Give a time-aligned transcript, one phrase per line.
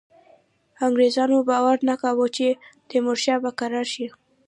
[0.85, 2.47] انګرېزانو باور نه کاوه چې
[2.89, 4.07] تیمورشاه به کرار شي.